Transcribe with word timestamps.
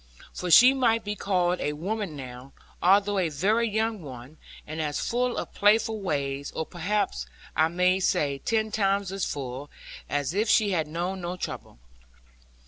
For 0.33 0.49
she 0.49 0.73
might 0.73 1.03
be 1.03 1.13
called 1.15 1.61
a 1.61 1.73
woman 1.73 2.15
now; 2.15 2.53
although 2.81 3.19
a 3.19 3.29
very 3.29 3.69
young 3.69 4.01
one, 4.01 4.37
and 4.65 4.81
as 4.81 4.99
full 4.99 5.37
of 5.37 5.53
playful 5.53 5.99
ways, 6.01 6.51
or 6.55 6.65
perhaps 6.65 7.27
I 7.55 7.67
may 7.67 7.99
say 7.99 8.39
ten 8.39 8.71
times 8.71 9.11
as 9.11 9.25
full, 9.25 9.69
as 10.09 10.33
if 10.33 10.49
she 10.49 10.71
had 10.71 10.87
known 10.87 11.21
no 11.21 11.37
trouble. 11.37 11.77